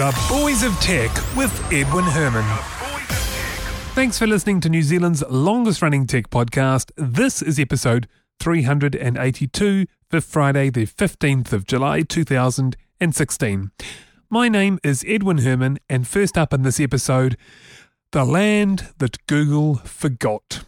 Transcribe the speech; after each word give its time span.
The 0.00 0.18
Boys 0.30 0.62
of 0.62 0.72
Tech 0.80 1.10
with 1.36 1.52
Edwin 1.70 2.06
Herman. 2.06 2.46
Thanks 3.94 4.18
for 4.18 4.26
listening 4.26 4.62
to 4.62 4.70
New 4.70 4.82
Zealand's 4.82 5.22
longest 5.28 5.82
running 5.82 6.06
tech 6.06 6.30
podcast. 6.30 6.90
This 6.96 7.42
is 7.42 7.58
episode 7.58 8.08
382 8.38 9.84
for 10.08 10.22
Friday, 10.22 10.70
the 10.70 10.86
15th 10.86 11.52
of 11.52 11.66
July 11.66 12.00
2016. 12.00 13.70
My 14.30 14.48
name 14.48 14.78
is 14.82 15.04
Edwin 15.06 15.36
Herman, 15.36 15.78
and 15.90 16.08
first 16.08 16.38
up 16.38 16.54
in 16.54 16.62
this 16.62 16.80
episode, 16.80 17.36
the 18.12 18.24
land 18.24 18.94
that 18.96 19.26
Google 19.26 19.74
forgot. 19.84 20.64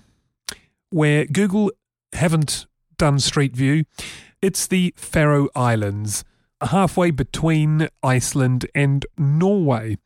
Where 0.91 1.25
Google 1.25 1.73
haven't 2.13 2.67
done 2.99 3.19
Street 3.19 3.57
View, 3.57 3.87
it's 4.43 4.67
the 4.67 4.93
Faroe 4.99 5.49
Islands 5.57 6.23
halfway 6.63 7.11
between 7.11 7.89
Iceland 8.03 8.67
and 8.75 9.07
Norway, 9.19 9.99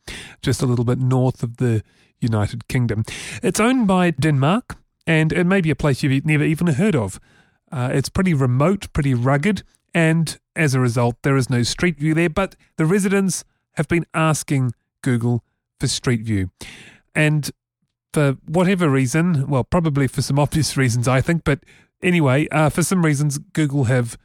just 0.43 0.63
a 0.63 0.67
little 0.67 0.85
bit 0.85 0.99
north 0.99 1.43
of 1.43 1.59
the 1.59 1.83
United 2.21 2.69
Kingdom. 2.69 3.05
It's 3.43 3.61
owned 3.61 3.87
by 3.87 4.11
Denmark, 4.11 4.77
and 5.07 5.33
it 5.33 5.45
may 5.45 5.61
be 5.61 5.71
a 5.71 5.77
place 5.77 6.03
you've 6.03 6.25
never 6.25 6.45
even 6.45 6.69
heard 6.69 6.97
of. 6.97 7.21
Uh, 7.71 7.91
it's 7.93 8.09
pretty 8.09 8.35
remote, 8.35 8.93
pretty 8.93 9.15
rugged, 9.15 9.63
and 9.95 10.39
as 10.55 10.75
a 10.75 10.81
result, 10.81 11.17
there 11.23 11.37
is 11.37 11.51
no 11.51 11.63
Street 11.63 11.99
View 11.99 12.15
there, 12.15 12.31
but 12.31 12.57
the 12.77 12.87
residents 12.87 13.45
have 13.75 13.89
been 13.89 14.07
asking 14.15 14.73
Google 15.03 15.45
for 15.79 15.87
Street 15.87 16.23
View. 16.23 16.51
And 17.15 17.51
for 18.13 18.37
whatever 18.47 18.89
reason, 18.89 19.49
well, 19.49 19.65
probably 19.65 20.07
for 20.07 20.23
some 20.23 20.39
obvious 20.45 20.77
reasons, 20.77 21.07
I 21.09 21.21
think, 21.21 21.45
but 21.45 21.61
anyway, 22.03 22.49
uh, 22.49 22.71
for 22.71 22.83
some 22.83 23.05
reasons, 23.05 23.39
Google 23.39 23.85
have 23.85 24.17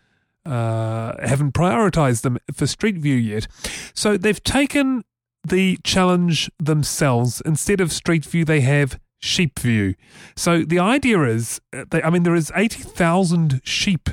uh, 0.45 1.13
haven't 1.25 1.53
prioritized 1.53 2.21
them 2.21 2.37
for 2.53 2.67
Street 2.67 2.97
View 2.97 3.15
yet. 3.15 3.47
So 3.93 4.17
they've 4.17 4.43
taken 4.43 5.03
the 5.43 5.77
challenge 5.83 6.49
themselves. 6.59 7.41
Instead 7.45 7.81
of 7.81 7.91
Street 7.91 8.25
View, 8.25 8.45
they 8.45 8.61
have 8.61 8.99
Sheep 9.19 9.59
View. 9.59 9.95
So 10.35 10.63
the 10.63 10.79
idea 10.79 11.21
is, 11.23 11.61
uh, 11.73 11.85
they, 11.89 12.01
I 12.01 12.09
mean, 12.09 12.23
there 12.23 12.35
is 12.35 12.51
80,000 12.55 13.61
sheep 13.63 14.09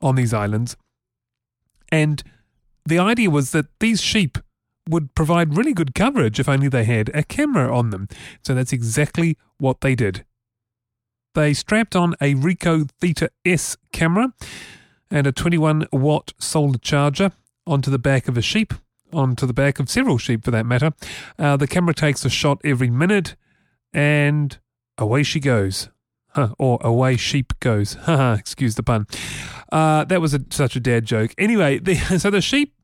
on 0.00 0.14
these 0.14 0.32
islands. 0.32 0.76
And 1.90 2.22
the 2.86 2.98
idea 2.98 3.30
was 3.30 3.50
that 3.52 3.66
these 3.80 4.00
sheep 4.00 4.38
would 4.88 5.14
provide 5.14 5.56
really 5.56 5.72
good 5.72 5.94
coverage 5.94 6.40
if 6.40 6.48
only 6.48 6.68
they 6.68 6.84
had 6.84 7.10
a 7.14 7.22
camera 7.22 7.74
on 7.74 7.90
them. 7.90 8.08
So 8.44 8.54
that's 8.54 8.72
exactly 8.72 9.36
what 9.58 9.80
they 9.80 9.94
did. 9.94 10.24
They 11.34 11.54
strapped 11.54 11.96
on 11.96 12.14
a 12.20 12.34
Ricoh 12.34 12.90
Theta 13.00 13.30
S 13.44 13.76
camera 13.92 14.32
and 15.12 15.26
a 15.26 15.32
21 15.32 15.86
watt 15.92 16.32
solar 16.38 16.78
charger 16.78 17.30
onto 17.66 17.90
the 17.90 17.98
back 17.98 18.26
of 18.26 18.36
a 18.36 18.42
sheep, 18.42 18.74
onto 19.12 19.46
the 19.46 19.52
back 19.52 19.78
of 19.78 19.88
several 19.88 20.18
sheep 20.18 20.44
for 20.44 20.50
that 20.50 20.66
matter. 20.66 20.92
Uh, 21.38 21.56
the 21.56 21.68
camera 21.68 21.94
takes 21.94 22.24
a 22.24 22.30
shot 22.30 22.60
every 22.64 22.90
minute 22.90 23.36
and 23.92 24.58
away 24.98 25.22
she 25.22 25.38
goes. 25.38 25.90
Huh, 26.30 26.54
or 26.58 26.78
away 26.80 27.18
sheep 27.18 27.52
goes. 27.60 27.96
Excuse 28.08 28.74
the 28.74 28.82
pun. 28.82 29.06
Uh, 29.70 30.04
that 30.04 30.22
was 30.22 30.32
a, 30.32 30.40
such 30.48 30.76
a 30.76 30.80
dad 30.80 31.04
joke. 31.04 31.34
Anyway, 31.36 31.78
the, 31.78 31.94
so 32.18 32.30
the 32.30 32.40
sheep 32.40 32.74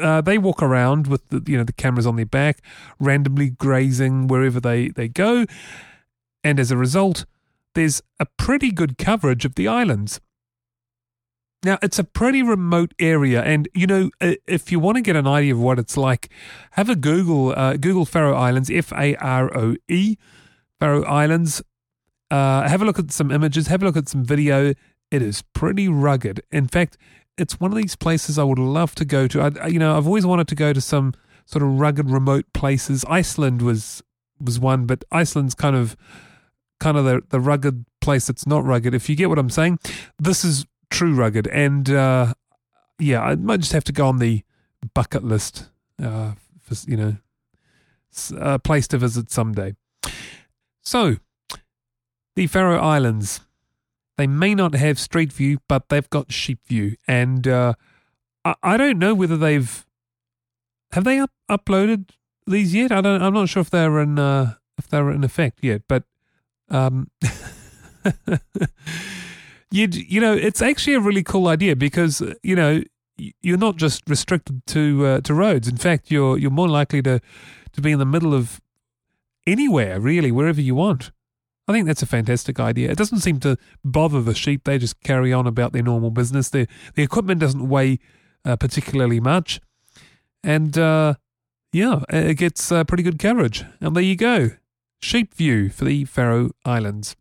uh, 0.00 0.20
they 0.20 0.38
walk 0.38 0.62
around 0.62 1.08
with 1.08 1.28
the 1.28 1.42
you 1.50 1.58
know 1.58 1.64
the 1.64 1.72
cameras 1.72 2.06
on 2.06 2.14
their 2.14 2.24
back, 2.24 2.60
randomly 3.00 3.50
grazing 3.50 4.28
wherever 4.28 4.60
they 4.60 4.90
they 4.90 5.08
go, 5.08 5.44
and 6.44 6.60
as 6.60 6.70
a 6.70 6.76
result, 6.76 7.26
there's 7.74 8.00
a 8.20 8.26
pretty 8.36 8.70
good 8.70 8.96
coverage 8.96 9.44
of 9.44 9.56
the 9.56 9.66
islands. 9.66 10.20
Now, 11.64 11.76
it's 11.82 11.98
a 11.98 12.04
pretty 12.04 12.42
remote 12.42 12.94
area, 13.00 13.42
and 13.42 13.68
you 13.74 13.86
know, 13.86 14.10
if 14.20 14.70
you 14.70 14.78
want 14.78 14.96
to 14.96 15.02
get 15.02 15.16
an 15.16 15.26
idea 15.26 15.54
of 15.54 15.60
what 15.60 15.78
it's 15.78 15.96
like, 15.96 16.28
have 16.72 16.88
a 16.88 16.94
Google 16.94 17.50
uh, 17.50 17.76
Google 17.76 18.04
Faroe 18.04 18.36
Islands, 18.36 18.70
F 18.70 18.92
A 18.92 19.16
R 19.16 19.56
O 19.56 19.74
E, 19.88 20.16
Faroe 20.78 21.02
Islands. 21.04 21.62
Uh, 22.30 22.68
have 22.68 22.82
a 22.82 22.84
look 22.84 22.98
at 22.98 23.10
some 23.10 23.32
images, 23.32 23.66
have 23.68 23.82
a 23.82 23.86
look 23.86 23.96
at 23.96 24.08
some 24.08 24.22
video. 24.22 24.72
It 25.10 25.22
is 25.22 25.42
pretty 25.52 25.88
rugged. 25.88 26.42
In 26.52 26.68
fact, 26.68 26.96
it's 27.38 27.58
one 27.58 27.72
of 27.72 27.76
these 27.76 27.96
places 27.96 28.38
I 28.38 28.44
would 28.44 28.58
love 28.58 28.94
to 28.96 29.04
go 29.04 29.26
to. 29.26 29.40
I, 29.40 29.66
you 29.66 29.78
know, 29.78 29.96
I've 29.96 30.06
always 30.06 30.26
wanted 30.26 30.46
to 30.48 30.54
go 30.54 30.72
to 30.72 30.80
some 30.80 31.14
sort 31.46 31.62
of 31.62 31.80
rugged, 31.80 32.10
remote 32.10 32.44
places. 32.52 33.04
Iceland 33.08 33.62
was 33.62 34.02
was 34.40 34.60
one, 34.60 34.86
but 34.86 35.04
Iceland's 35.10 35.54
kind 35.54 35.74
of 35.74 35.96
kind 36.78 36.96
of 36.96 37.04
the 37.04 37.22
the 37.30 37.40
rugged 37.40 37.84
place 38.00 38.28
that's 38.28 38.46
not 38.46 38.64
rugged. 38.64 38.94
If 38.94 39.08
you 39.08 39.16
get 39.16 39.28
what 39.28 39.38
I'm 39.38 39.50
saying, 39.50 39.80
this 40.18 40.44
is 40.44 40.66
true 40.90 41.14
rugged. 41.14 41.46
And 41.48 41.90
uh, 41.90 42.34
yeah, 42.98 43.22
I 43.22 43.36
might 43.36 43.60
just 43.60 43.72
have 43.72 43.84
to 43.84 43.92
go 43.92 44.06
on 44.06 44.18
the 44.18 44.42
bucket 44.94 45.24
list 45.24 45.68
uh, 46.02 46.32
for, 46.60 46.74
you 46.90 46.96
know, 46.96 47.16
a 48.36 48.58
place 48.58 48.88
to 48.88 48.98
visit 48.98 49.30
someday. 49.30 49.74
So, 50.82 51.16
the 52.36 52.46
Faroe 52.46 52.78
Islands. 52.78 53.40
They 54.16 54.26
may 54.26 54.54
not 54.54 54.74
have 54.74 54.98
Street 54.98 55.32
View, 55.32 55.58
but 55.68 55.88
they've 55.90 56.08
got 56.10 56.32
Sheep 56.32 56.66
View. 56.66 56.96
And 57.06 57.46
uh, 57.46 57.74
I, 58.44 58.54
I 58.62 58.76
don't 58.76 58.98
know 58.98 59.14
whether 59.14 59.36
they've. 59.36 59.84
Have 60.92 61.04
they 61.04 61.20
up, 61.20 61.30
uploaded 61.48 62.10
these 62.46 62.74
yet? 62.74 62.90
I 62.90 63.00
don't. 63.00 63.22
I'm 63.22 63.34
not 63.34 63.48
sure 63.48 63.60
if 63.60 63.70
they're 63.70 64.00
in 64.00 64.18
uh, 64.18 64.54
if 64.76 64.88
they're 64.88 65.10
in 65.10 65.22
effect 65.22 65.58
yet. 65.62 65.82
But 65.86 66.04
um, 66.68 67.10
you 69.70 69.88
you 69.90 70.20
know 70.20 70.32
it's 70.32 70.62
actually 70.62 70.94
a 70.94 71.00
really 71.00 71.22
cool 71.22 71.48
idea 71.48 71.76
because 71.76 72.22
you 72.42 72.56
know 72.56 72.82
you're 73.40 73.58
not 73.58 73.76
just 73.76 74.02
restricted 74.08 74.64
to 74.66 75.06
uh, 75.06 75.20
to 75.22 75.34
roads. 75.34 75.68
In 75.68 75.76
fact, 75.76 76.10
you're 76.10 76.38
you're 76.38 76.50
more 76.50 76.68
likely 76.68 77.02
to 77.02 77.20
to 77.72 77.80
be 77.80 77.92
in 77.92 77.98
the 77.98 78.06
middle 78.06 78.34
of 78.34 78.60
anywhere 79.46 80.00
really, 80.00 80.32
wherever 80.32 80.60
you 80.60 80.74
want. 80.74 81.10
I 81.66 81.72
think 81.72 81.86
that's 81.86 82.02
a 82.02 82.06
fantastic 82.06 82.58
idea. 82.58 82.90
It 82.90 82.96
doesn't 82.96 83.20
seem 83.20 83.40
to 83.40 83.56
bother 83.84 84.22
the 84.22 84.34
sheep; 84.34 84.64
they 84.64 84.78
just 84.78 85.00
carry 85.02 85.32
on 85.32 85.46
about 85.46 85.72
their 85.72 85.82
normal 85.82 86.10
business. 86.10 86.48
The 86.48 86.66
the 86.94 87.02
equipment 87.02 87.40
doesn't 87.40 87.68
weigh 87.68 87.98
uh, 88.44 88.56
particularly 88.56 89.20
much, 89.20 89.60
and 90.42 90.78
uh, 90.78 91.14
yeah, 91.72 92.02
it 92.08 92.38
gets 92.38 92.72
uh, 92.72 92.84
pretty 92.84 93.02
good 93.02 93.18
coverage. 93.18 93.64
And 93.80 93.94
there 93.94 94.02
you 94.02 94.16
go, 94.16 94.50
sheep 95.00 95.34
view 95.34 95.68
for 95.68 95.84
the 95.84 96.04
Faroe 96.04 96.50
Islands. 96.64 97.16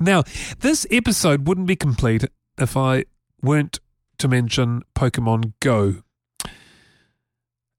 Now, 0.00 0.24
this 0.60 0.86
episode 0.90 1.46
wouldn't 1.46 1.66
be 1.66 1.76
complete 1.76 2.24
if 2.56 2.74
I 2.74 3.04
weren't 3.42 3.80
to 4.18 4.28
mention 4.28 4.82
Pokemon 4.94 5.52
Go. 5.60 6.02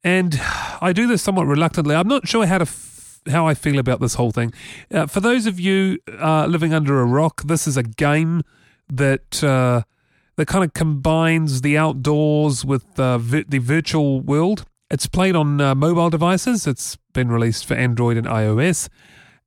And 0.04 0.40
I 0.81 0.94
do 0.94 1.08
this 1.08 1.24
somewhat 1.24 1.48
reluctantly. 1.48 1.96
I'm 1.96 2.08
not 2.08 2.28
sure 2.28 2.46
how 2.46 2.60
to 2.60 2.64
f- 2.64 3.22
how 3.30 3.48
I 3.48 3.54
feel 3.54 3.80
about 3.80 4.00
this 4.00 4.16
whole 4.16 4.31
thing. 4.31 4.52
Uh, 4.92 5.06
for 5.08 5.20
those 5.20 5.46
of 5.46 5.60
you 5.60 6.00
uh, 6.20 6.46
living 6.48 6.74
under 6.74 7.02
a 7.02 7.06
rock, 7.06 7.44
this 7.44 7.68
is 7.68 7.78
a 7.78 7.84
game 7.84 8.44
that 8.88 9.44
uh, 9.44 9.81
that 10.38 10.48
kind 10.48 10.64
of 10.64 10.74
combines 10.74 11.62
the 11.62 11.78
outdoors 11.78 12.66
with 12.66 12.84
vi- 12.96 13.46
the 13.48 13.60
virtual 13.60 14.22
world. 14.22 14.66
It's 14.90 15.08
played 15.08 15.36
on 15.36 15.62
uh, 15.62 15.74
mobile 15.76 16.10
devices. 16.10 16.68
It's 16.68 16.98
been 17.14 17.30
released 17.31 17.66
for 17.66 17.76
Android 17.76 18.18
and 18.18 18.28
iOS. 18.28 18.90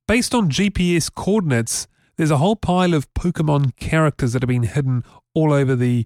Based 0.07 0.33
on 0.33 0.49
GPS 0.49 1.13
coordinates, 1.13 1.87
there's 2.17 2.31
a 2.31 2.37
whole 2.37 2.55
pile 2.55 2.93
of 2.93 3.11
Pokemon 3.13 3.75
characters 3.77 4.33
that 4.33 4.41
have 4.41 4.49
been 4.49 4.63
hidden 4.63 5.03
all 5.33 5.53
over 5.53 5.75
the. 5.75 6.05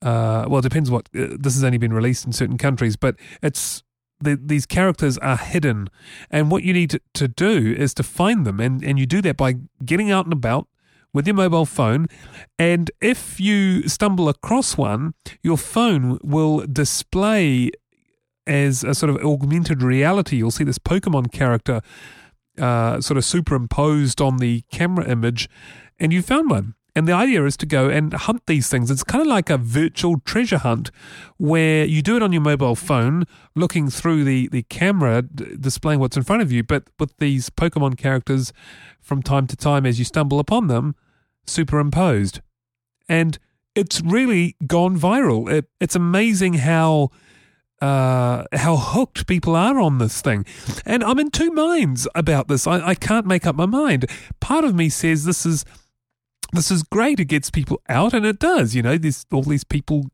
Uh, 0.00 0.46
well, 0.48 0.60
it 0.60 0.62
depends 0.62 0.90
what. 0.90 1.08
Uh, 1.16 1.36
this 1.38 1.54
has 1.54 1.64
only 1.64 1.78
been 1.78 1.92
released 1.92 2.24
in 2.24 2.32
certain 2.32 2.58
countries, 2.58 2.96
but 2.96 3.16
it's 3.42 3.82
the, 4.20 4.38
these 4.40 4.66
characters 4.66 5.18
are 5.18 5.36
hidden, 5.36 5.88
and 6.30 6.50
what 6.50 6.62
you 6.62 6.72
need 6.72 6.90
to, 6.90 7.00
to 7.14 7.28
do 7.28 7.74
is 7.76 7.94
to 7.94 8.02
find 8.02 8.46
them, 8.46 8.60
and 8.60 8.82
and 8.84 8.98
you 8.98 9.06
do 9.06 9.20
that 9.22 9.36
by 9.36 9.56
getting 9.84 10.10
out 10.10 10.26
and 10.26 10.32
about 10.32 10.68
with 11.12 11.26
your 11.26 11.34
mobile 11.34 11.66
phone. 11.66 12.06
And 12.58 12.90
if 13.00 13.40
you 13.40 13.88
stumble 13.88 14.28
across 14.28 14.76
one, 14.76 15.14
your 15.42 15.56
phone 15.56 16.18
will 16.22 16.66
display 16.66 17.70
as 18.46 18.84
a 18.84 18.94
sort 18.94 19.10
of 19.10 19.24
augmented 19.24 19.82
reality. 19.82 20.36
You'll 20.36 20.50
see 20.50 20.64
this 20.64 20.78
Pokemon 20.78 21.32
character 21.32 21.80
uh, 22.58 23.00
sort 23.00 23.16
of 23.16 23.24
superimposed 23.24 24.20
on 24.20 24.38
the 24.38 24.62
camera 24.70 25.08
image, 25.08 25.48
and 25.98 26.12
you 26.12 26.22
found 26.22 26.50
one. 26.50 26.74
And 26.94 27.06
the 27.06 27.12
idea 27.12 27.44
is 27.44 27.56
to 27.58 27.66
go 27.66 27.88
and 27.88 28.12
hunt 28.12 28.42
these 28.46 28.68
things. 28.68 28.90
It's 28.90 29.04
kind 29.04 29.20
of 29.20 29.28
like 29.28 29.50
a 29.50 29.56
virtual 29.56 30.18
treasure 30.24 30.58
hunt 30.58 30.90
where 31.36 31.84
you 31.84 32.02
do 32.02 32.16
it 32.16 32.22
on 32.22 32.32
your 32.32 32.42
mobile 32.42 32.74
phone, 32.74 33.24
looking 33.54 33.88
through 33.88 34.24
the, 34.24 34.48
the 34.48 34.62
camera, 34.64 35.22
d- 35.22 35.56
displaying 35.60 36.00
what's 36.00 36.16
in 36.16 36.24
front 36.24 36.42
of 36.42 36.50
you, 36.50 36.64
but 36.64 36.88
with 36.98 37.16
these 37.18 37.50
Pokemon 37.50 37.98
characters 37.98 38.52
from 39.00 39.22
time 39.22 39.46
to 39.46 39.54
time 39.56 39.86
as 39.86 40.00
you 40.00 40.04
stumble 40.04 40.40
upon 40.40 40.66
them, 40.66 40.96
superimposed. 41.46 42.40
And 43.08 43.38
it's 43.76 44.00
really 44.00 44.56
gone 44.66 44.98
viral. 44.98 45.48
It, 45.48 45.66
it's 45.80 45.94
amazing 45.94 46.54
how 46.54 47.10
uh, 47.80 48.44
how 48.52 48.76
hooked 48.76 49.26
people 49.26 49.54
are 49.54 49.78
on 49.78 49.98
this 49.98 50.20
thing. 50.20 50.44
And 50.84 51.02
I'm 51.04 51.18
in 51.18 51.30
two 51.30 51.50
minds 51.50 52.08
about 52.14 52.48
this. 52.48 52.66
I, 52.66 52.88
I 52.88 52.94
can't 52.94 53.26
make 53.26 53.46
up 53.46 53.56
my 53.56 53.66
mind. 53.66 54.06
Part 54.40 54.64
of 54.64 54.74
me 54.74 54.88
says 54.88 55.24
this 55.24 55.46
is 55.46 55.64
this 56.52 56.70
is 56.70 56.82
great. 56.82 57.20
It 57.20 57.26
gets 57.26 57.50
people 57.50 57.80
out, 57.88 58.14
and 58.14 58.24
it 58.24 58.38
does. 58.38 58.74
You 58.74 58.82
know, 58.82 58.96
there's 58.96 59.26
all 59.30 59.42
these 59.42 59.64
people 59.64 60.10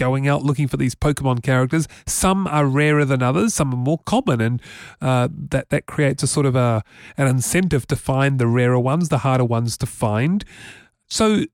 going 0.00 0.26
out 0.26 0.42
looking 0.42 0.66
for 0.66 0.78
these 0.78 0.94
Pokemon 0.94 1.42
characters. 1.42 1.86
Some 2.06 2.46
are 2.46 2.66
rarer 2.66 3.04
than 3.04 3.22
others, 3.22 3.52
some 3.54 3.72
are 3.74 3.76
more 3.76 3.98
common, 4.06 4.40
and 4.40 4.62
uh, 5.00 5.28
that, 5.30 5.68
that 5.68 5.84
creates 5.86 6.22
a 6.22 6.26
sort 6.26 6.46
of 6.46 6.56
a, 6.56 6.82
an 7.18 7.26
incentive 7.26 7.86
to 7.88 7.96
find 7.96 8.38
the 8.38 8.46
rarer 8.46 8.80
ones, 8.80 9.10
the 9.10 9.18
harder 9.18 9.44
ones 9.44 9.76
to 9.76 9.86
find. 9.86 10.44
So 11.06 11.44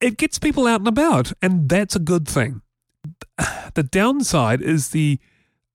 it 0.00 0.18
gets 0.18 0.38
people 0.38 0.66
out 0.66 0.80
and 0.80 0.88
about, 0.88 1.32
and 1.40 1.70
that's 1.70 1.96
a 1.96 2.00
good 2.00 2.28
thing. 2.28 2.60
The 3.74 3.82
downside 3.82 4.62
is 4.62 4.90
the 4.90 5.18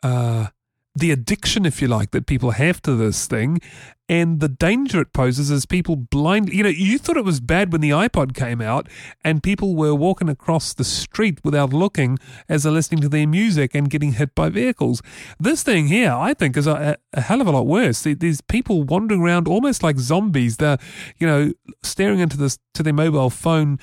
uh, 0.01 0.47
the 0.93 1.11
addiction, 1.11 1.65
if 1.65 1.81
you 1.81 1.87
like, 1.87 2.11
that 2.11 2.25
people 2.25 2.51
have 2.51 2.81
to 2.81 2.95
this 2.95 3.25
thing, 3.25 3.61
and 4.09 4.41
the 4.41 4.49
danger 4.49 4.99
it 4.99 5.13
poses 5.13 5.49
is 5.49 5.65
people 5.65 5.95
blind. 5.95 6.51
You 6.51 6.63
know, 6.63 6.69
you 6.69 6.97
thought 6.97 7.15
it 7.15 7.23
was 7.23 7.39
bad 7.39 7.71
when 7.71 7.79
the 7.79 7.91
iPod 7.91 8.35
came 8.35 8.59
out, 8.59 8.89
and 9.23 9.41
people 9.41 9.75
were 9.75 9.95
walking 9.95 10.27
across 10.27 10.73
the 10.73 10.83
street 10.83 11.39
without 11.45 11.71
looking 11.71 12.17
as 12.49 12.63
they're 12.63 12.73
listening 12.73 12.99
to 13.01 13.09
their 13.09 13.25
music 13.25 13.73
and 13.73 13.89
getting 13.89 14.13
hit 14.13 14.35
by 14.35 14.49
vehicles. 14.49 15.01
This 15.39 15.63
thing 15.63 15.87
here, 15.87 16.11
I 16.11 16.33
think, 16.33 16.57
is 16.57 16.67
a, 16.67 16.97
a 17.13 17.21
hell 17.21 17.39
of 17.39 17.47
a 17.47 17.51
lot 17.51 17.67
worse. 17.67 18.03
There's 18.03 18.41
people 18.41 18.83
wandering 18.83 19.21
around 19.21 19.47
almost 19.47 19.83
like 19.83 19.97
zombies. 19.97 20.57
They're, 20.57 20.79
you 21.19 21.27
know, 21.27 21.53
staring 21.83 22.19
into 22.19 22.35
this 22.35 22.59
to 22.73 22.83
their 22.83 22.91
mobile 22.93 23.29
phone 23.29 23.79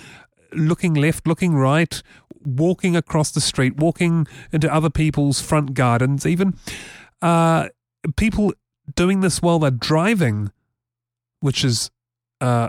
looking 0.52 0.94
left, 0.94 1.26
looking 1.26 1.54
right, 1.54 2.02
walking 2.44 2.96
across 2.96 3.30
the 3.30 3.40
street, 3.40 3.76
walking 3.76 4.26
into 4.52 4.72
other 4.72 4.90
people's 4.90 5.40
front 5.40 5.74
gardens, 5.74 6.26
even. 6.26 6.54
Uh, 7.20 7.68
people 8.16 8.52
doing 8.94 9.20
this 9.20 9.42
while 9.42 9.58
they're 9.58 9.70
driving, 9.70 10.50
which 11.40 11.64
is 11.64 11.90
uh, 12.40 12.68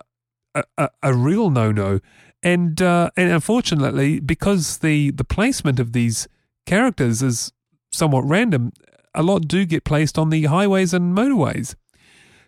a, 0.55 0.63
a, 0.77 0.89
a, 1.03 1.13
real 1.13 1.49
no 1.49 1.71
no. 1.71 1.99
And 2.41 2.81
uh, 2.81 3.11
and 3.17 3.31
unfortunately, 3.31 4.19
because 4.19 4.79
the, 4.79 5.11
the 5.11 5.23
placement 5.23 5.79
of 5.79 5.93
these 5.93 6.27
characters 6.65 7.21
is 7.21 7.51
somewhat 7.91 8.23
random, 8.25 8.71
a 9.13 9.23
lot 9.23 9.47
do 9.47 9.65
get 9.65 9.83
placed 9.83 10.17
on 10.17 10.29
the 10.29 10.45
highways 10.45 10.93
and 10.93 11.15
motorways. 11.15 11.75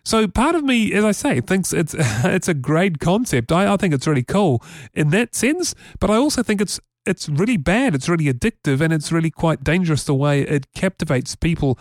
So 0.04 0.26
part 0.26 0.54
of 0.54 0.64
me, 0.64 0.92
as 0.92 1.04
I 1.04 1.12
say, 1.12 1.40
thinks 1.40 1.72
it's 1.72 1.94
it's 1.98 2.48
a 2.48 2.54
great 2.54 2.98
concept. 2.98 3.52
I, 3.52 3.72
I 3.72 3.76
think 3.76 3.94
it's 3.94 4.06
really 4.06 4.24
cool 4.24 4.62
in 4.94 5.10
that 5.10 5.34
sense, 5.34 5.74
but 6.00 6.10
I 6.10 6.16
also 6.16 6.42
think 6.42 6.60
it's 6.60 6.80
it's 7.06 7.28
really 7.28 7.56
bad. 7.56 7.94
It's 7.94 8.08
really 8.08 8.32
addictive, 8.32 8.80
and 8.80 8.92
it's 8.92 9.12
really 9.12 9.30
quite 9.30 9.64
dangerous 9.64 10.04
the 10.04 10.14
way 10.14 10.42
it 10.42 10.72
captivates 10.74 11.36
people, 11.36 11.78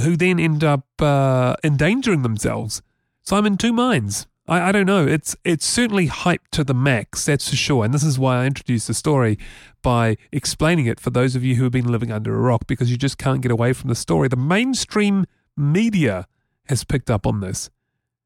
who 0.00 0.16
then 0.16 0.38
end 0.38 0.64
up 0.64 0.86
uh, 1.00 1.56
endangering 1.64 2.22
themselves. 2.22 2.82
So 3.22 3.36
I'm 3.36 3.46
in 3.46 3.56
two 3.56 3.72
minds. 3.72 4.26
I, 4.48 4.68
I 4.68 4.72
don't 4.72 4.86
know. 4.86 5.06
It's 5.06 5.36
it's 5.44 5.64
certainly 5.64 6.08
hyped 6.08 6.50
to 6.52 6.64
the 6.64 6.74
max, 6.74 7.24
that's 7.24 7.48
for 7.48 7.56
sure. 7.56 7.84
And 7.84 7.94
this 7.94 8.02
is 8.02 8.18
why 8.18 8.42
I 8.42 8.46
introduced 8.46 8.88
the 8.88 8.94
story 8.94 9.38
by 9.82 10.16
explaining 10.32 10.86
it 10.86 11.00
for 11.00 11.10
those 11.10 11.36
of 11.36 11.44
you 11.44 11.54
who 11.54 11.62
have 11.62 11.72
been 11.72 11.90
living 11.90 12.10
under 12.10 12.34
a 12.34 12.38
rock 12.38 12.66
because 12.66 12.90
you 12.90 12.96
just 12.96 13.16
can't 13.16 13.40
get 13.40 13.52
away 13.52 13.72
from 13.72 13.88
the 13.88 13.94
story. 13.94 14.28
The 14.28 14.36
mainstream 14.36 15.26
media 15.56 16.26
has 16.70 16.84
picked 16.84 17.10
up 17.10 17.26
on 17.26 17.40
this. 17.40 17.68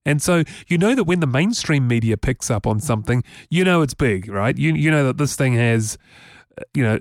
And 0.06 0.23
so 0.23 0.44
you 0.69 0.79
know 0.79 0.94
that 0.94 1.05
when 1.05 1.20
the 1.20 1.26
mainstream 1.26 1.88
media 1.88 2.17
picks 2.17 2.50
up 2.50 2.67
on 2.67 2.79
something, 2.79 3.25
you 3.50 3.64
know 3.64 3.82
it's 3.82 3.94
big, 3.94 4.29
right? 4.29 4.56
You 4.56 4.75
you 4.75 4.91
know 4.91 5.05
that 5.05 5.19
this 5.19 5.35
thing 5.35 5.55
has, 5.55 5.99
uh, 6.58 6.62
you 6.75 6.85
know, 6.85 7.00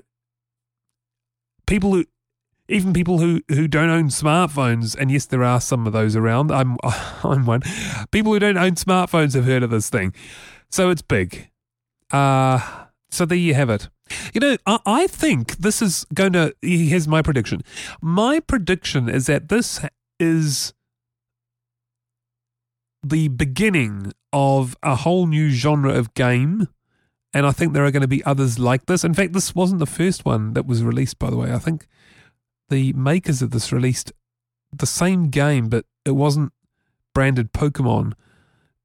people 1.66 1.92
who, 1.92 2.06
even 2.68 2.94
people 2.94 3.18
who 3.18 3.42
who 3.48 3.68
don't 3.68 3.90
own 3.90 4.08
smartphones, 4.08 4.96
and 4.98 5.10
yes, 5.10 5.26
there 5.26 5.44
are 5.44 5.60
some 5.60 5.86
of 5.86 5.92
those 5.92 6.16
around. 6.16 6.50
I'm 6.50 6.78
I'm 7.22 7.44
one. 7.44 7.60
People 8.10 8.32
who 8.32 8.38
don't 8.38 8.56
own 8.56 8.72
smartphones 8.72 9.34
have 9.34 9.44
heard 9.44 9.62
of 9.62 9.70
this 9.70 9.90
thing, 9.90 10.14
so 10.70 10.90
it's 10.90 11.02
big. 11.02 11.50
Uh 12.10 12.84
so 13.10 13.24
there 13.24 13.38
you 13.38 13.54
have 13.54 13.70
it. 13.70 13.88
You 14.34 14.40
know, 14.40 14.56
I, 14.66 14.78
I 14.84 15.06
think 15.06 15.58
this 15.58 15.80
is 15.80 16.04
going 16.12 16.32
to. 16.32 16.54
Here's 16.62 17.06
my 17.06 17.22
prediction. 17.22 17.62
My 18.02 18.40
prediction 18.40 19.08
is 19.08 19.26
that 19.26 19.48
this 19.48 19.80
is 20.18 20.74
the 23.04 23.28
beginning 23.28 24.12
of 24.32 24.76
a 24.82 24.96
whole 24.96 25.26
new 25.26 25.50
genre 25.50 25.92
of 25.92 26.14
game. 26.14 26.68
And 27.32 27.46
I 27.46 27.52
think 27.52 27.72
there 27.72 27.84
are 27.84 27.90
going 27.90 28.02
to 28.02 28.08
be 28.08 28.24
others 28.24 28.58
like 28.58 28.86
this. 28.86 29.04
In 29.04 29.14
fact, 29.14 29.32
this 29.32 29.54
wasn't 29.54 29.80
the 29.80 29.86
first 29.86 30.24
one 30.24 30.52
that 30.54 30.66
was 30.66 30.84
released, 30.84 31.18
by 31.18 31.30
the 31.30 31.36
way. 31.36 31.52
I 31.52 31.58
think 31.58 31.88
the 32.68 32.92
makers 32.92 33.42
of 33.42 33.50
this 33.50 33.72
released 33.72 34.12
the 34.72 34.86
same 34.86 35.30
game, 35.30 35.68
but 35.68 35.84
it 36.04 36.12
wasn't 36.12 36.52
branded 37.12 37.52
Pokemon. 37.52 38.12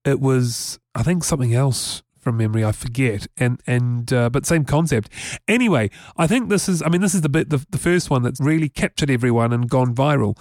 It 0.04 0.20
was, 0.20 0.80
I 0.96 1.04
think, 1.04 1.24
something 1.24 1.54
else 1.54 2.02
from 2.18 2.38
memory. 2.38 2.64
I 2.64 2.72
forget. 2.72 3.28
And 3.38 3.62
and 3.66 4.12
uh, 4.12 4.30
but 4.30 4.46
same 4.46 4.66
concept. 4.66 5.10
Anyway, 5.48 5.90
I 6.18 6.28
think 6.28 6.50
this 6.50 6.70
is. 6.70 6.82
I 6.82 6.90
mean, 6.90 7.02
this 7.02 7.16
is 7.16 7.22
the 7.22 7.30
bit 7.30 7.50
the, 7.50 7.66
the 7.70 7.78
first 7.78 8.10
one 8.10 8.24
that's 8.24 8.40
really 8.40 8.70
captured 8.70 9.10
everyone 9.10 9.54
and 9.54 9.70
gone 9.70 9.96
viral. 9.96 10.38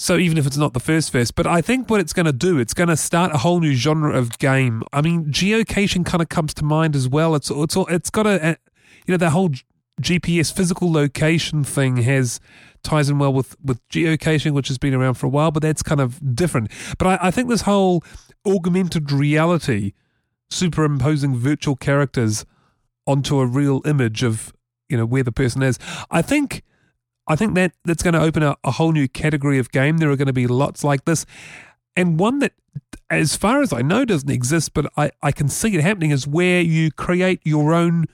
So 0.00 0.16
even 0.16 0.38
if 0.38 0.46
it's 0.46 0.56
not 0.56 0.72
the 0.72 0.80
first 0.80 1.12
first, 1.12 1.34
but 1.34 1.46
I 1.46 1.60
think 1.60 1.90
what 1.90 2.00
it's 2.00 2.14
going 2.14 2.24
to 2.24 2.32
do, 2.32 2.58
it's 2.58 2.72
going 2.72 2.88
to 2.88 2.96
start 2.96 3.34
a 3.34 3.36
whole 3.36 3.60
new 3.60 3.74
genre 3.74 4.16
of 4.16 4.38
game. 4.38 4.82
I 4.94 5.02
mean, 5.02 5.26
geocaching 5.26 6.06
kind 6.06 6.22
of 6.22 6.30
comes 6.30 6.54
to 6.54 6.64
mind 6.64 6.96
as 6.96 7.06
well. 7.06 7.34
It's 7.34 7.50
it's 7.50 7.76
it's 7.76 8.08
got 8.08 8.26
a, 8.26 8.56
you 9.06 9.12
know, 9.12 9.18
that 9.18 9.28
whole 9.28 9.50
GPS 10.00 10.50
physical 10.54 10.90
location 10.90 11.64
thing 11.64 11.98
has 11.98 12.40
ties 12.82 13.10
in 13.10 13.18
well 13.18 13.34
with 13.34 13.54
with 13.62 13.86
geocaching, 13.90 14.52
which 14.52 14.68
has 14.68 14.78
been 14.78 14.94
around 14.94 15.14
for 15.14 15.26
a 15.26 15.28
while, 15.28 15.50
but 15.50 15.62
that's 15.62 15.82
kind 15.82 16.00
of 16.00 16.34
different. 16.34 16.70
But 16.96 17.06
I, 17.06 17.28
I 17.28 17.30
think 17.30 17.50
this 17.50 17.62
whole 17.62 18.02
augmented 18.46 19.12
reality, 19.12 19.92
superimposing 20.48 21.36
virtual 21.36 21.76
characters 21.76 22.46
onto 23.06 23.38
a 23.38 23.44
real 23.44 23.82
image 23.84 24.22
of 24.22 24.54
you 24.88 24.96
know 24.96 25.04
where 25.04 25.22
the 25.22 25.30
person 25.30 25.62
is, 25.62 25.78
I 26.10 26.22
think 26.22 26.62
I 27.30 27.36
think 27.36 27.54
that 27.54 27.72
that's 27.84 28.02
going 28.02 28.14
to 28.14 28.20
open 28.20 28.42
a, 28.42 28.56
a 28.64 28.72
whole 28.72 28.90
new 28.90 29.06
category 29.06 29.60
of 29.60 29.70
game. 29.70 29.98
There 29.98 30.10
are 30.10 30.16
going 30.16 30.26
to 30.26 30.32
be 30.32 30.48
lots 30.48 30.82
like 30.82 31.04
this. 31.04 31.24
And 31.94 32.18
one 32.18 32.40
that, 32.40 32.54
as 33.08 33.36
far 33.36 33.62
as 33.62 33.72
I 33.72 33.82
know, 33.82 34.04
doesn't 34.04 34.30
exist, 34.30 34.74
but 34.74 34.92
I, 34.96 35.12
I 35.22 35.30
can 35.30 35.48
see 35.48 35.72
it 35.76 35.80
happening 35.80 36.10
is 36.10 36.26
where 36.26 36.60
you 36.60 36.90
create 36.90 37.40
your 37.44 37.72
own 37.72 38.06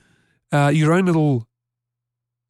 uh, 0.51 0.71
your 0.73 0.93
own 0.93 1.05
little 1.05 1.47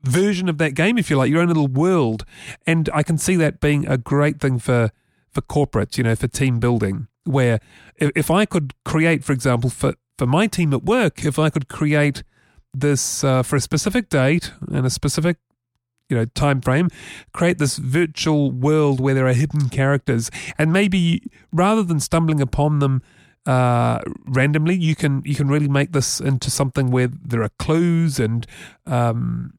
version 0.03 0.49
of 0.49 0.57
that 0.57 0.75
game, 0.75 0.97
if 0.97 1.09
you 1.09 1.15
like, 1.15 1.31
your 1.31 1.41
own 1.41 1.47
little 1.47 1.67
world. 1.67 2.25
And 2.67 2.89
I 2.93 3.01
can 3.01 3.17
see 3.17 3.37
that 3.37 3.61
being 3.61 3.87
a 3.87 3.97
great 3.97 4.41
thing 4.41 4.59
for 4.59 4.91
for 5.31 5.41
corporates, 5.41 5.97
you 5.97 6.03
know, 6.03 6.15
for 6.15 6.27
team 6.27 6.59
building. 6.59 7.07
Where 7.23 7.61
if, 7.95 8.11
if 8.13 8.29
I 8.29 8.45
could 8.45 8.73
create, 8.83 9.23
for 9.23 9.31
example, 9.31 9.69
for 9.69 9.93
for 10.17 10.27
my 10.27 10.47
team 10.47 10.73
at 10.73 10.83
work, 10.83 11.23
if 11.23 11.39
I 11.39 11.49
could 11.49 11.69
create 11.69 12.23
this 12.73 13.23
uh, 13.23 13.41
for 13.41 13.55
a 13.55 13.61
specific 13.61 14.09
date 14.09 14.51
and 14.67 14.85
a 14.85 14.89
specific 14.89 15.37
you 16.09 16.17
know 16.17 16.25
time 16.25 16.61
frame 16.61 16.89
create 17.33 17.57
this 17.57 17.77
virtual 17.77 18.51
world 18.51 18.99
where 18.99 19.13
there 19.13 19.27
are 19.27 19.33
hidden 19.33 19.69
characters. 19.69 20.29
And 20.57 20.71
maybe 20.71 21.23
rather 21.51 21.83
than 21.83 21.99
stumbling 21.99 22.41
upon 22.41 22.79
them 22.79 23.01
uh, 23.45 24.01
randomly 24.25 24.75
you 24.75 24.95
can 24.95 25.21
you 25.25 25.33
can 25.33 25.47
really 25.47 25.69
make 25.69 25.93
this 25.93 26.19
into 26.19 26.51
something 26.51 26.91
where 26.91 27.07
there 27.07 27.41
are 27.41 27.51
clues 27.59 28.19
and 28.19 28.45
um, 28.85 29.53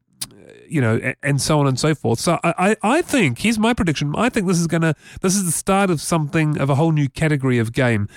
you 0.67 0.79
know 0.79 1.13
and 1.23 1.41
so 1.41 1.59
on 1.59 1.67
and 1.67 1.79
so 1.79 1.95
forth. 1.95 2.19
So 2.19 2.39
I, 2.43 2.75
I 2.83 3.01
think 3.01 3.39
here's 3.39 3.57
my 3.57 3.73
prediction 3.73 4.13
I 4.15 4.29
think 4.29 4.47
this 4.47 4.59
is 4.59 4.67
gonna 4.67 4.95
this 5.21 5.35
is 5.35 5.45
the 5.45 5.51
start 5.51 5.89
of 5.89 6.01
something 6.01 6.59
of 6.59 6.69
a 6.69 6.75
whole 6.75 6.91
new 6.91 7.09
category 7.09 7.57
of 7.57 7.73
game. 7.73 8.07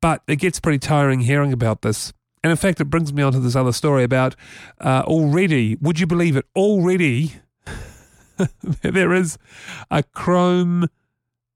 But 0.00 0.22
it 0.28 0.36
gets 0.36 0.60
pretty 0.60 0.78
tiring 0.78 1.20
hearing 1.20 1.52
about 1.52 1.82
this. 1.82 2.12
And 2.44 2.50
in 2.50 2.58
fact, 2.58 2.78
it 2.78 2.84
brings 2.84 3.10
me 3.10 3.22
on 3.22 3.32
to 3.32 3.40
this 3.40 3.56
other 3.56 3.72
story 3.72 4.04
about 4.04 4.36
uh, 4.78 5.02
already, 5.06 5.76
would 5.76 5.98
you 5.98 6.06
believe 6.06 6.36
it, 6.36 6.44
already 6.54 7.36
there 8.82 9.12
is 9.12 9.38
a 9.90 10.02
Chrome. 10.02 10.88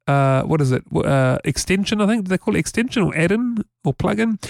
Uh, 0.07 0.43
what 0.43 0.61
is 0.61 0.73
it? 0.73 0.85
Uh, 0.95 1.39
extension, 1.45 2.01
I 2.01 2.07
think. 2.07 2.25
Do 2.25 2.29
they 2.31 2.39
call 2.39 2.57
it 2.57 2.61
extension 2.61 3.03
or 3.03 3.17
add-in 3.17 3.65
or 3.85 3.95
plugin 3.95 4.43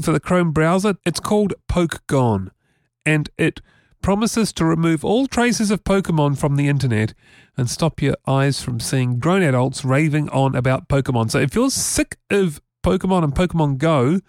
for 0.00 0.12
the 0.12 0.20
Chrome 0.20 0.52
browser? 0.52 0.96
It's 1.04 1.20
called 1.20 1.54
PokeGone, 1.70 2.50
and 3.04 3.28
it 3.36 3.60
promises 4.00 4.52
to 4.54 4.64
remove 4.64 5.04
all 5.04 5.26
traces 5.26 5.70
of 5.70 5.84
Pokemon 5.84 6.38
from 6.38 6.56
the 6.56 6.68
internet 6.68 7.14
and 7.56 7.68
stop 7.68 8.00
your 8.00 8.16
eyes 8.26 8.62
from 8.62 8.80
seeing 8.80 9.18
grown 9.18 9.42
adults 9.42 9.84
raving 9.84 10.28
on 10.30 10.54
about 10.54 10.88
Pokemon. 10.88 11.30
So 11.30 11.38
if 11.38 11.54
you're 11.54 11.70
sick 11.70 12.16
of 12.30 12.62
Pokemon 12.84 13.24
and 13.24 13.34
Pokemon 13.34 13.78
Go, 13.78 14.20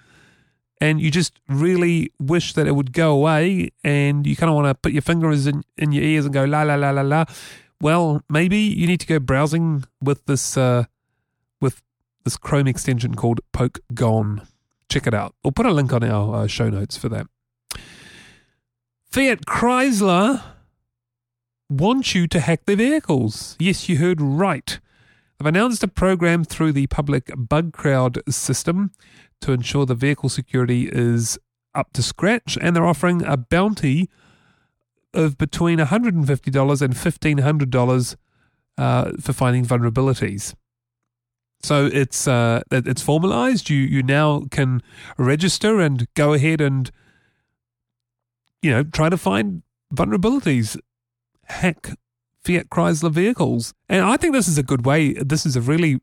and 0.82 1.02
you 1.02 1.12
just 1.12 1.40
really 1.48 2.12
wish 2.20 2.54
that 2.54 2.68
it 2.68 2.72
would 2.72 2.94
go 2.94 3.12
away 3.12 3.72
and 3.84 4.26
you 4.26 4.36
kind 4.36 4.50
of 4.50 4.56
want 4.56 4.68
to 4.68 4.76
put 4.76 4.92
your 4.92 5.02
fingers 5.02 5.46
in, 5.48 5.64
in 5.78 5.92
your 5.92 6.04
ears 6.04 6.26
and 6.26 6.34
go 6.34 6.46
la 6.46 6.64
la 6.64 6.76
la 6.76 6.92
la 6.92 7.02
la. 7.02 7.26
Well 7.82 8.24
maybe 8.30 8.58
you 8.58 8.88
need 8.88 9.00
to 9.02 9.08
go 9.08 9.20
browsing 9.20 9.86
with 10.02 10.26
this 10.26 10.58
uh, 10.58 10.86
with 11.62 11.82
this 12.24 12.38
chrome 12.38 12.68
extension 12.68 13.16
called 13.16 13.42
poke 13.52 13.80
gone. 13.94 14.48
Check 14.90 15.06
it 15.06 15.14
out. 15.14 15.36
We'll 15.44 15.52
put 15.52 15.66
a 15.66 15.72
link 15.72 15.94
on 15.94 16.04
our 16.04 16.44
uh, 16.44 16.48
show 16.48 16.70
notes 16.70 16.98
for 16.98 17.10
that. 17.10 17.28
Fiat 19.06 19.46
chrysler 19.46 20.42
want 21.70 22.16
you 22.16 22.28
to 22.28 22.40
hack 22.40 22.66
their 22.66 22.76
vehicles. 22.76 23.56
Yes 23.60 23.90
you 23.90 23.98
heard 23.98 24.22
right. 24.22 24.80
They've 25.38 25.48
announced 25.48 25.84
a 25.84 25.88
program 25.88 26.44
through 26.44 26.74
the 26.74 26.88
public 26.88 27.28
Bugcrowd 27.28 28.30
system 28.32 28.92
to 29.42 29.52
ensure 29.52 29.86
the 29.86 29.96
vehicle 29.96 30.30
security 30.30 30.90
is 30.92 31.38
up 31.74 31.94
to 31.94 32.04
scratch, 32.04 32.58
and 32.62 32.76
they're 32.76 32.86
offering 32.86 33.24
a 33.24 33.38
bounty 33.38 34.10
of 35.14 35.38
between 35.38 35.80
$150 35.80 36.82
and 36.82 36.94
$1,500 36.94 38.16
uh, 38.78 39.12
for 39.20 39.34
finding 39.34 39.66
vulnerabilities. 39.66 40.54
So 41.62 41.88
it's 41.92 42.28
uh, 42.28 42.62
it's 42.72 43.02
formalized. 43.02 43.70
You 43.70 43.80
you 43.80 44.02
now 44.02 44.46
can 44.50 44.82
register 45.18 45.82
and 45.82 46.08
go 46.14 46.34
ahead 46.34 46.62
and 46.62 46.90
you 48.62 48.72
know 48.72 48.84
try 48.84 49.10
to 49.10 49.18
find 49.18 49.64
vulnerabilities, 49.94 50.80
hack 51.46 51.90
Fiat 52.46 52.70
Chrysler 52.70 53.12
vehicles, 53.12 53.74
and 53.90 54.06
I 54.06 54.16
think 54.16 54.34
this 54.34 54.48
is 54.48 54.58
a 54.58 54.64
good 54.64 54.86
way. 54.86 55.14
This 55.14 55.46
is 55.46 55.58
a 55.58 55.62
really 55.62 56.00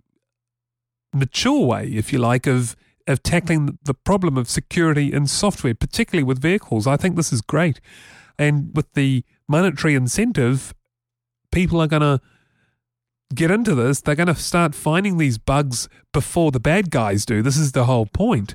mature 1.14 1.64
way, 1.66 1.86
if 1.86 2.12
you 2.12 2.18
like, 2.18 2.46
of 2.46 2.76
of 3.06 3.22
tackling 3.22 3.78
the 3.84 3.94
problem 3.94 4.36
of 4.36 4.48
security 4.48 5.12
in 5.12 5.26
software, 5.26 5.74
particularly 5.74 6.24
with 6.24 6.40
vehicles. 6.40 6.86
I 6.86 6.96
think 6.96 7.16
this 7.16 7.32
is 7.32 7.40
great, 7.40 7.80
and 8.38 8.70
with 8.74 8.92
the 8.94 9.24
monetary 9.48 9.94
incentive, 9.94 10.74
people 11.50 11.80
are 11.80 11.86
going 11.86 12.02
to 12.02 12.20
get 13.34 13.50
into 13.50 13.74
this, 13.74 14.00
they're 14.00 14.14
going 14.14 14.26
to 14.26 14.34
start 14.34 14.74
finding 14.74 15.18
these 15.18 15.38
bugs 15.38 15.88
before 16.12 16.50
the 16.50 16.60
bad 16.60 16.90
guys 16.90 17.26
do. 17.26 17.42
This 17.42 17.56
is 17.56 17.72
the 17.72 17.84
whole 17.84 18.06
point. 18.06 18.54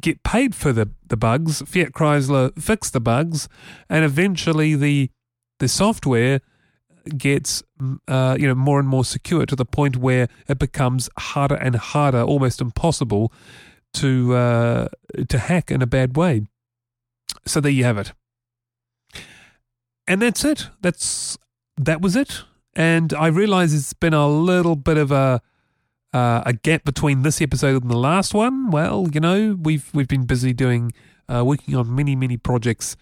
Get 0.00 0.22
paid 0.22 0.54
for 0.54 0.72
the, 0.72 0.90
the 1.06 1.16
bugs. 1.16 1.62
Fiat 1.62 1.92
Chrysler 1.92 2.58
fix 2.60 2.90
the 2.90 3.00
bugs, 3.00 3.48
and 3.88 4.04
eventually 4.04 4.74
the 4.74 5.10
the 5.58 5.68
software 5.68 6.40
gets 7.16 7.62
uh, 8.08 8.36
you 8.38 8.48
know 8.48 8.54
more 8.54 8.80
and 8.80 8.88
more 8.88 9.04
secure 9.04 9.46
to 9.46 9.54
the 9.54 9.64
point 9.64 9.96
where 9.96 10.28
it 10.48 10.58
becomes 10.58 11.08
harder 11.18 11.54
and 11.54 11.76
harder, 11.76 12.22
almost 12.22 12.60
impossible 12.60 13.32
to 13.94 14.34
uh, 14.34 14.88
to 15.28 15.38
hack 15.38 15.70
in 15.70 15.82
a 15.82 15.86
bad 15.86 16.16
way. 16.16 16.46
So 17.46 17.60
there 17.60 17.72
you 17.72 17.84
have 17.84 17.98
it. 17.98 18.12
And 20.06 20.22
that's 20.22 20.44
it. 20.44 20.68
That's 20.80 21.38
that 21.76 22.00
was 22.00 22.16
it 22.16 22.44
and 22.74 23.12
I 23.14 23.26
realize 23.26 23.74
it's 23.74 23.92
been 23.92 24.14
a 24.14 24.28
little 24.28 24.76
bit 24.76 24.96
of 24.96 25.12
a 25.12 25.42
uh, 26.12 26.42
a 26.44 26.52
gap 26.52 26.84
between 26.84 27.22
this 27.22 27.40
episode 27.40 27.82
and 27.82 27.90
the 27.90 27.96
last 27.96 28.34
one. 28.34 28.70
Well, 28.70 29.08
you 29.12 29.20
know, 29.20 29.58
we've 29.60 29.88
we've 29.94 30.08
been 30.08 30.24
busy 30.24 30.52
doing 30.52 30.92
uh, 31.28 31.44
working 31.44 31.74
on 31.74 31.94
many 31.94 32.16
many 32.16 32.36
projects, 32.36 32.96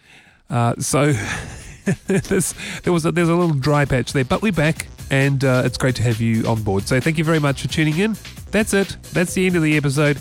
uh, 0.48 0.74
so 0.78 1.12
there 2.06 2.92
was 2.92 3.06
a, 3.06 3.12
there's 3.12 3.28
a 3.28 3.34
little 3.34 3.54
dry 3.54 3.84
patch 3.84 4.12
there, 4.12 4.24
but 4.24 4.42
we're 4.42 4.52
back, 4.52 4.88
and 5.10 5.44
uh, 5.44 5.62
it's 5.64 5.78
great 5.78 5.96
to 5.96 6.02
have 6.02 6.20
you 6.20 6.46
on 6.46 6.62
board. 6.62 6.86
So 6.86 7.00
thank 7.00 7.18
you 7.18 7.24
very 7.24 7.40
much 7.40 7.62
for 7.62 7.68
tuning 7.68 7.98
in. 7.98 8.16
That's 8.50 8.74
it. 8.74 8.96
That's 9.12 9.34
the 9.34 9.46
end 9.46 9.56
of 9.56 9.62
the 9.62 9.76
episode. 9.76 10.20